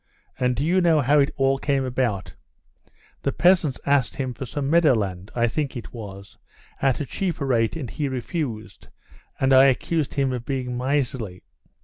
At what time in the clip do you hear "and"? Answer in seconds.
0.39-0.55, 7.75-7.87, 9.39-9.53